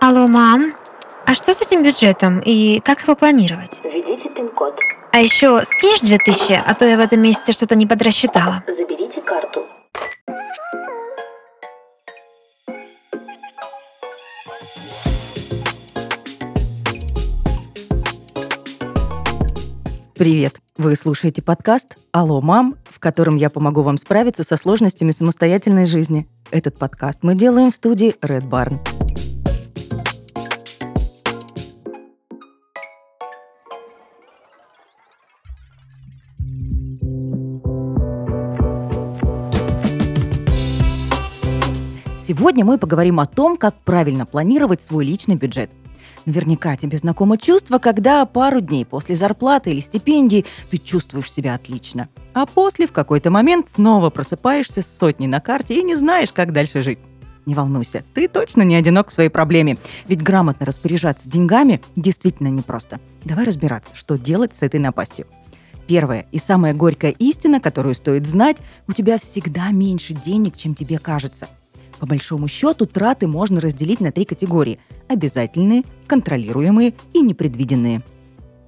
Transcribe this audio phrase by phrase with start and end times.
[0.00, 0.72] Алло, мам.
[1.26, 3.72] А что с этим бюджетом и как его планировать?
[3.84, 4.78] Введите пин-код.
[5.12, 8.62] А еще скинешь 2000, а то я в этом месяце что-то не подрасчитала.
[8.66, 9.66] Заберите карту.
[20.16, 20.56] Привет!
[20.76, 26.26] Вы слушаете подкаст «Алло, мам», в котором я помогу вам справиться со сложностями самостоятельной жизни.
[26.50, 28.97] Этот подкаст мы делаем в студии Red Barn.
[42.28, 45.70] Сегодня мы поговорим о том, как правильно планировать свой личный бюджет.
[46.26, 52.10] Наверняка тебе знакомо чувство, когда пару дней после зарплаты или стипендии ты чувствуешь себя отлично,
[52.34, 56.52] а после в какой-то момент снова просыпаешься с сотней на карте и не знаешь, как
[56.52, 56.98] дальше жить.
[57.46, 63.00] Не волнуйся, ты точно не одинок в своей проблеме, ведь грамотно распоряжаться деньгами действительно непросто.
[63.24, 65.26] Давай разбираться, что делать с этой напастью.
[65.86, 70.98] Первая и самая горькая истина, которую стоит знать, у тебя всегда меньше денег, чем тебе
[70.98, 71.48] кажется–
[71.98, 78.02] по большому счету, траты можно разделить на три категории– обязательные, контролируемые и непредвиденные.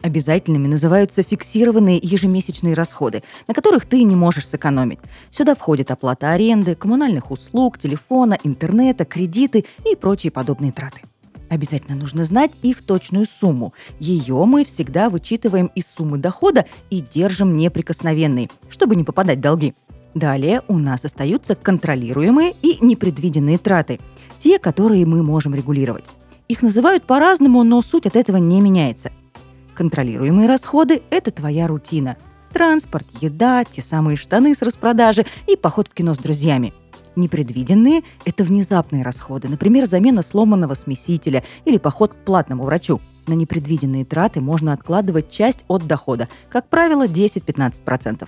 [0.00, 5.00] Обязательными называются фиксированные ежемесячные расходы, на которых ты не можешь сэкономить.
[5.30, 11.00] Сюда входит оплата аренды, коммунальных услуг, телефона, интернета, кредиты и прочие подобные траты.
[11.48, 13.72] Обязательно нужно знать их точную сумму.
[13.98, 19.74] Ее мы всегда вычитываем из суммы дохода и держим неприкосновенной, чтобы не попадать в долги.
[20.18, 24.00] Далее у нас остаются контролируемые и непредвиденные траты,
[24.40, 26.04] те, которые мы можем регулировать.
[26.48, 29.12] Их называют по-разному, но суть от этого не меняется.
[29.74, 32.16] Контролируемые расходы– это твоя рутина.
[32.52, 36.74] Транспорт, еда, те самые штаны с распродажи и поход в кино с друзьями.
[37.14, 43.00] Непредвиденные– это внезапные расходы, например, замена сломанного смесителя или поход к платному врачу.
[43.28, 48.26] На непредвиденные траты можно откладывать часть от дохода, как правило, 10-15%.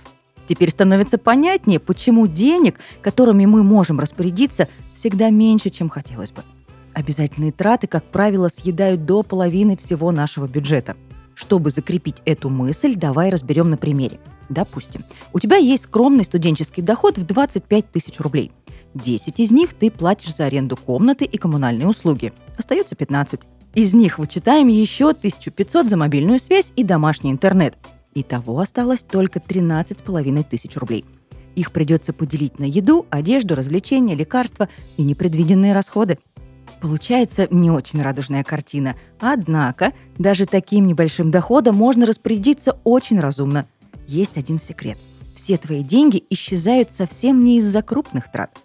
[0.51, 6.43] Теперь становится понятнее, почему денег, которыми мы можем распорядиться, всегда меньше, чем хотелось бы.
[6.91, 10.97] Обязательные траты, как правило, съедают до половины всего нашего бюджета.
[11.35, 14.19] Чтобы закрепить эту мысль, давай разберем на примере.
[14.49, 18.51] Допустим, у тебя есть скромный студенческий доход в 25 тысяч рублей.
[18.93, 22.33] 10 из них ты платишь за аренду комнаты и коммунальные услуги.
[22.57, 23.39] Остается 15.
[23.75, 27.77] Из них вычитаем еще 1500 за мобильную связь и домашний интернет.
[28.13, 31.05] Итого осталось только 13,5 тысяч рублей.
[31.55, 36.17] Их придется поделить на еду, одежду, развлечения, лекарства и непредвиденные расходы.
[36.81, 38.95] Получается не очень радужная картина.
[39.19, 43.65] Однако, даже таким небольшим доходом можно распорядиться очень разумно.
[44.07, 44.97] Есть один секрет.
[45.35, 48.57] Все твои деньги исчезают совсем не из-за крупных трат.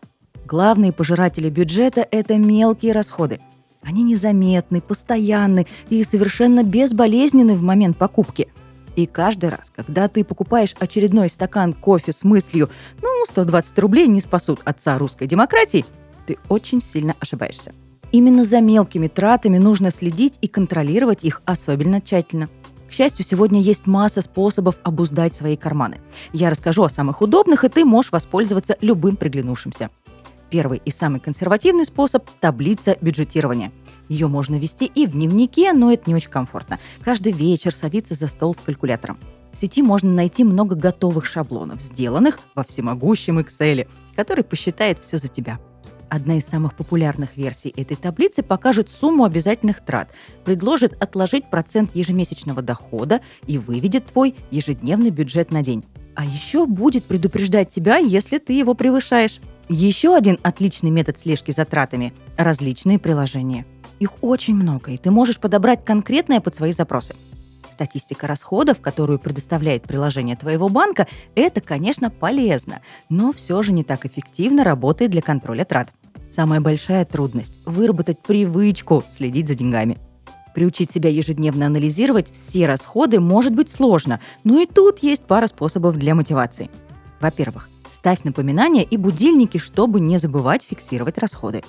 [0.44, 3.40] Главные пожиратели бюджета– это мелкие расходы.
[3.82, 8.48] Они незаметны, постоянны и совершенно безболезненны в момент покупки–
[8.96, 12.70] и каждый раз, когда ты покупаешь очередной стакан кофе с мыслью
[13.02, 15.84] «ну, 120 рублей не спасут отца русской демократии»,
[16.26, 17.72] ты очень сильно ошибаешься.
[18.10, 22.48] Именно за мелкими тратами нужно следить и контролировать их особенно тщательно.
[22.88, 26.00] К счастью, сегодня есть масса способов обуздать свои карманы.
[26.32, 29.90] Я расскажу о самых удобных, и ты можешь воспользоваться любым приглянувшимся.
[30.48, 33.72] Первый и самый консервативный способ– таблица бюджетирования–
[34.08, 36.78] ее можно вести и в дневнике, но это не очень комфортно.
[37.02, 39.18] Каждый вечер садиться за стол с калькулятором.
[39.52, 45.28] В сети можно найти много готовых шаблонов, сделанных во всемогущем Excel, который посчитает все за
[45.28, 45.58] тебя.
[46.08, 50.10] Одна из самых популярных версий этой таблицы покажет сумму обязательных трат,
[50.44, 55.84] предложит отложить процент ежемесячного дохода и выведет твой ежедневный бюджет на день.
[56.14, 59.40] А еще будет предупреждать тебя, если ты его превышаешь.
[59.68, 63.66] Еще один отличный метод слежки за тратами– различные приложения–
[63.98, 67.14] их очень много, и ты можешь подобрать конкретное под свои запросы.
[67.70, 72.80] Статистика расходов, которую предоставляет приложение твоего банка, это, конечно, полезно,
[73.10, 75.92] но все же не так эффективно работает для контроля трат.
[76.30, 79.98] Самая большая трудность– выработать привычку следить за деньгами.
[80.54, 85.98] Приучить себя ежедневно анализировать все расходы может быть сложно, но и тут есть пара способов
[85.98, 86.70] для мотивации.
[87.20, 91.62] Во-первых, ставь напоминания и будильники, чтобы не забывать фиксировать расходы.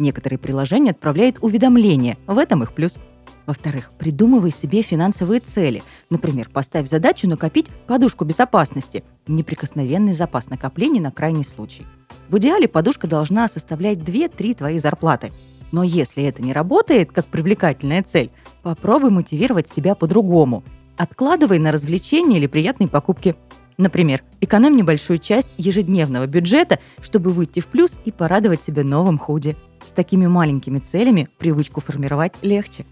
[0.00, 2.96] Некоторые приложения отправляют уведомления, в этом их плюс.
[3.44, 5.82] Во-вторых, придумывай себе финансовые цели.
[6.08, 11.82] Например, поставь задачу накопить подушку безопасности, неприкосновенный запас накоплений на крайний случай.
[12.30, 15.32] В идеале подушка должна составлять 2-3 твои зарплаты.
[15.70, 18.30] Но если это не работает как привлекательная цель,
[18.62, 20.64] попробуй мотивировать себя по-другому.
[20.96, 23.36] Откладывай на развлечения или приятные покупки.
[23.76, 29.56] Например, экономь небольшую часть ежедневного бюджета, чтобы выйти в плюс и порадовать себя новым худи.
[29.86, 32.84] С такими маленькими целями привычку формировать легче.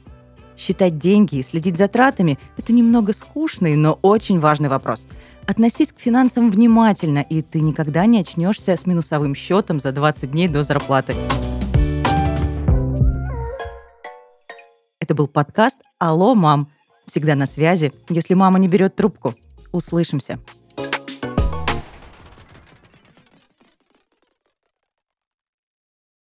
[0.56, 5.06] Считать деньги и следить за тратами– это немного скучный, но очень важный вопрос.
[5.46, 10.48] Относись к финансам внимательно, и ты никогда не очнешься с минусовым счетом за 20 дней
[10.48, 11.14] до зарплаты.
[14.98, 16.68] Это был подкаст «Алло, мам».
[17.06, 19.34] Всегда на связи, если мама не берет трубку.
[19.72, 20.38] Услышимся.